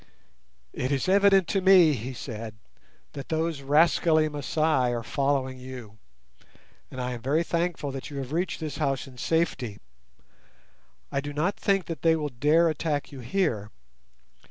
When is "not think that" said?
11.33-12.01